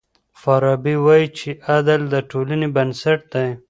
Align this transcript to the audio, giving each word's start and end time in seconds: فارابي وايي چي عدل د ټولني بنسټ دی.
فارابي 0.41 0.95
وايي 1.05 1.27
چي 1.37 1.49
عدل 1.71 2.01
د 2.13 2.15
ټولني 2.29 2.67
بنسټ 2.75 3.19
دی. 3.33 3.47